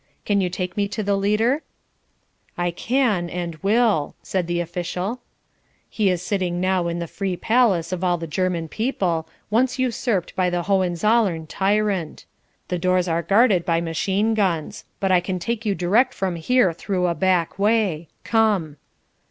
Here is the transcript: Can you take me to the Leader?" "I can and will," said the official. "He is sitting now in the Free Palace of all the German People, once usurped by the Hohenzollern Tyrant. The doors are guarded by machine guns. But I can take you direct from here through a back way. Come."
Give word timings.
Can 0.25 0.41
you 0.41 0.49
take 0.49 0.75
me 0.75 0.87
to 0.87 1.03
the 1.03 1.15
Leader?" 1.15 1.61
"I 2.57 2.71
can 2.71 3.29
and 3.29 3.57
will," 3.57 4.15
said 4.23 4.47
the 4.47 4.59
official. 4.59 5.21
"He 5.91 6.09
is 6.09 6.23
sitting 6.23 6.59
now 6.59 6.87
in 6.87 6.97
the 6.97 7.05
Free 7.05 7.37
Palace 7.37 7.91
of 7.91 8.03
all 8.03 8.17
the 8.17 8.25
German 8.25 8.67
People, 8.67 9.29
once 9.51 9.77
usurped 9.77 10.35
by 10.35 10.49
the 10.49 10.63
Hohenzollern 10.63 11.45
Tyrant. 11.45 12.25
The 12.69 12.79
doors 12.79 13.07
are 13.07 13.21
guarded 13.21 13.63
by 13.63 13.79
machine 13.79 14.33
guns. 14.33 14.85
But 14.99 15.11
I 15.11 15.19
can 15.19 15.37
take 15.37 15.67
you 15.67 15.75
direct 15.75 16.15
from 16.15 16.35
here 16.35 16.73
through 16.73 17.05
a 17.05 17.13
back 17.13 17.59
way. 17.59 18.07
Come." 18.23 18.77